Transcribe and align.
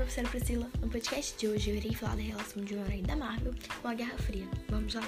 professora 0.00 0.28
Priscila. 0.28 0.70
No 0.80 0.88
podcast 0.88 1.36
de 1.36 1.46
hoje 1.46 1.70
eu 1.70 1.76
irei 1.76 1.94
falar 1.94 2.16
da 2.16 2.22
relação 2.22 2.64
de 2.64 2.74
um 2.74 2.82
herói 2.86 3.02
da 3.02 3.14
Marvel 3.14 3.52
com 3.82 3.88
a 3.88 3.92
Guerra 3.92 4.16
Fria. 4.16 4.48
Vamos 4.70 4.94
lá? 4.94 5.02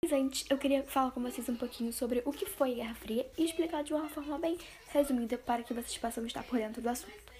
Mas 0.00 0.12
antes, 0.12 0.44
eu 0.48 0.56
queria 0.56 0.84
falar 0.84 1.10
com 1.10 1.20
vocês 1.20 1.48
um 1.48 1.56
pouquinho 1.56 1.92
sobre 1.92 2.22
o 2.24 2.32
que 2.32 2.46
foi 2.46 2.72
a 2.72 2.74
Guerra 2.76 2.94
Fria 2.94 3.26
e 3.36 3.44
explicar 3.44 3.82
de 3.82 3.92
uma 3.92 4.08
forma 4.08 4.38
bem 4.38 4.56
resumida 4.92 5.36
para 5.36 5.64
que 5.64 5.74
vocês 5.74 5.98
possam 5.98 6.24
estar 6.26 6.44
por 6.44 6.60
dentro 6.60 6.80
do 6.80 6.88
assunto. 6.88 7.30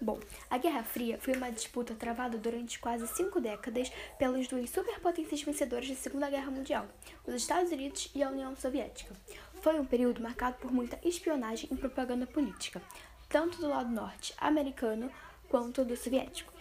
Bom, 0.00 0.18
a 0.50 0.58
Guerra 0.58 0.82
Fria 0.82 1.16
foi 1.20 1.34
uma 1.34 1.52
disputa 1.52 1.94
travada 1.94 2.36
durante 2.36 2.80
quase 2.80 3.06
cinco 3.06 3.40
décadas 3.40 3.92
pelas 4.18 4.48
duas 4.48 4.68
superpotências 4.70 5.42
vencedoras 5.42 5.88
da 5.88 5.94
Segunda 5.94 6.28
Guerra 6.28 6.50
Mundial, 6.50 6.88
os 7.24 7.34
Estados 7.34 7.70
Unidos 7.70 8.10
e 8.12 8.24
a 8.24 8.30
União 8.30 8.56
Soviética. 8.56 9.14
Foi 9.62 9.78
um 9.78 9.84
período 9.84 10.20
marcado 10.20 10.56
por 10.56 10.72
muita 10.72 10.98
espionagem 11.06 11.68
e 11.70 11.76
propaganda 11.76 12.26
política, 12.26 12.82
tanto 13.30 13.60
do 13.60 13.68
lado 13.68 13.88
norte-americano 13.88 15.08
quanto 15.48 15.84
do 15.84 15.96
soviético. 15.96 16.52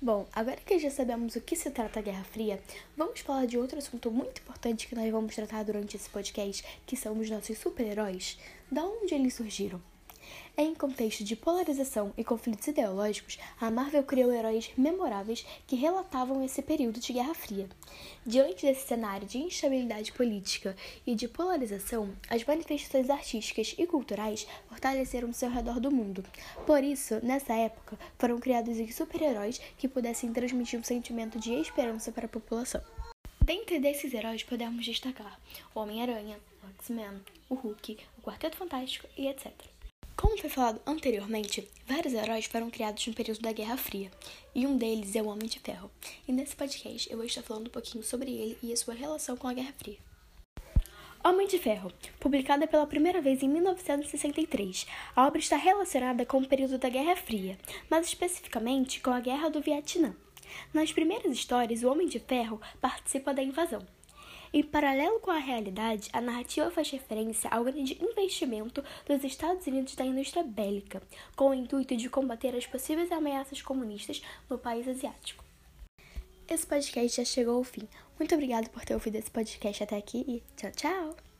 Bom, 0.00 0.26
agora 0.34 0.58
que 0.58 0.78
já 0.78 0.90
sabemos 0.90 1.34
o 1.34 1.40
que 1.40 1.56
se 1.56 1.70
trata 1.70 1.98
a 1.98 2.02
Guerra 2.02 2.24
Fria, 2.24 2.62
vamos 2.94 3.20
falar 3.20 3.46
de 3.46 3.56
outro 3.56 3.78
assunto 3.78 4.10
muito 4.10 4.42
importante 4.42 4.86
que 4.86 4.94
nós 4.94 5.10
vamos 5.10 5.34
tratar 5.34 5.64
durante 5.64 5.96
esse 5.96 6.10
podcast, 6.10 6.62
que 6.86 6.94
são 6.94 7.18
os 7.18 7.30
nossos 7.30 7.56
super-heróis. 7.56 8.38
Da 8.70 8.84
onde 8.84 9.14
eles 9.14 9.32
surgiram? 9.32 9.80
Em 10.58 10.74
contexto 10.74 11.22
de 11.22 11.36
polarização 11.36 12.14
e 12.16 12.24
conflitos 12.24 12.66
ideológicos, 12.66 13.38
a 13.60 13.70
Marvel 13.70 14.02
criou 14.02 14.32
heróis 14.32 14.70
memoráveis 14.76 15.44
que 15.66 15.76
relatavam 15.76 16.42
esse 16.42 16.62
período 16.62 16.98
de 16.98 17.12
Guerra 17.12 17.34
Fria. 17.34 17.68
Diante 18.24 18.64
desse 18.64 18.86
cenário 18.86 19.26
de 19.26 19.38
instabilidade 19.38 20.12
política 20.12 20.74
e 21.06 21.14
de 21.14 21.28
polarização, 21.28 22.10
as 22.28 22.42
manifestações 22.44 23.10
artísticas 23.10 23.74
e 23.76 23.86
culturais 23.86 24.46
fortaleceram-se 24.68 25.44
ao 25.44 25.50
redor 25.50 25.78
do 25.78 25.90
mundo. 25.90 26.24
Por 26.66 26.82
isso, 26.82 27.20
nessa 27.22 27.52
época, 27.52 27.98
foram 28.18 28.38
criados 28.38 28.78
os 28.78 28.94
super-heróis 28.94 29.60
que 29.76 29.88
pudessem 29.88 30.32
transmitir 30.32 30.80
um 30.80 30.84
sentimento 30.84 31.38
de 31.38 31.52
esperança 31.52 32.10
para 32.10 32.26
a 32.26 32.28
população. 32.28 32.80
Dentre 33.44 33.78
desses 33.78 34.12
heróis 34.12 34.42
podemos 34.42 34.84
destacar 34.84 35.38
o 35.74 35.78
Homem-Aranha, 35.78 36.36
o 36.64 36.82
X-Men, 36.82 37.20
o 37.48 37.54
Hulk, 37.54 37.98
o 38.18 38.22
Quarteto 38.22 38.56
Fantástico 38.56 39.06
e 39.16 39.28
etc. 39.28 39.52
Como 40.16 40.38
foi 40.38 40.48
falado 40.48 40.80
anteriormente, 40.86 41.68
vários 41.86 42.14
heróis 42.14 42.46
foram 42.46 42.70
criados 42.70 43.06
no 43.06 43.12
período 43.12 43.42
da 43.42 43.52
Guerra 43.52 43.76
Fria, 43.76 44.10
e 44.54 44.66
um 44.66 44.78
deles 44.78 45.14
é 45.14 45.20
o 45.20 45.26
Homem 45.28 45.46
de 45.46 45.60
Ferro. 45.60 45.90
E 46.26 46.32
nesse 46.32 46.56
podcast 46.56 47.10
eu 47.10 47.18
vou 47.18 47.26
estar 47.26 47.42
falando 47.42 47.66
um 47.66 47.70
pouquinho 47.70 48.02
sobre 48.02 48.30
ele 48.30 48.58
e 48.62 48.72
a 48.72 48.76
sua 48.78 48.94
relação 48.94 49.36
com 49.36 49.46
a 49.46 49.52
Guerra 49.52 49.74
Fria. 49.76 49.98
Homem 51.22 51.46
de 51.46 51.58
Ferro, 51.58 51.92
publicada 52.18 52.66
pela 52.66 52.86
primeira 52.86 53.20
vez 53.20 53.42
em 53.42 53.48
1963. 53.48 54.86
A 55.14 55.26
obra 55.26 55.38
está 55.38 55.56
relacionada 55.56 56.24
com 56.24 56.38
o 56.38 56.48
período 56.48 56.78
da 56.78 56.88
Guerra 56.88 57.16
Fria, 57.16 57.58
mas 57.90 58.06
especificamente 58.06 59.00
com 59.00 59.10
a 59.10 59.20
Guerra 59.20 59.50
do 59.50 59.60
Vietnã. 59.60 60.16
Nas 60.72 60.92
primeiras 60.92 61.30
histórias, 61.30 61.82
o 61.82 61.90
Homem 61.90 62.08
de 62.08 62.20
Ferro 62.20 62.58
participa 62.80 63.34
da 63.34 63.42
invasão. 63.42 63.86
Em 64.52 64.62
paralelo 64.62 65.20
com 65.20 65.30
a 65.30 65.38
realidade, 65.38 66.08
a 66.12 66.20
narrativa 66.20 66.70
faz 66.70 66.90
referência 66.90 67.50
ao 67.50 67.64
grande 67.64 67.98
investimento 68.02 68.82
dos 69.06 69.24
Estados 69.24 69.66
Unidos 69.66 69.94
da 69.94 70.04
indústria 70.04 70.42
bélica, 70.42 71.02
com 71.34 71.50
o 71.50 71.54
intuito 71.54 71.96
de 71.96 72.08
combater 72.08 72.54
as 72.54 72.66
possíveis 72.66 73.10
ameaças 73.10 73.60
comunistas 73.60 74.22
no 74.48 74.58
país 74.58 74.86
asiático. 74.86 75.44
Esse 76.48 76.66
podcast 76.66 77.16
já 77.16 77.24
chegou 77.24 77.56
ao 77.56 77.64
fim. 77.64 77.88
Muito 78.18 78.34
obrigado 78.34 78.70
por 78.70 78.84
ter 78.84 78.94
ouvido 78.94 79.16
esse 79.16 79.30
podcast 79.30 79.82
até 79.82 79.96
aqui 79.96 80.24
e 80.28 80.42
tchau, 80.56 80.70
tchau! 80.72 81.35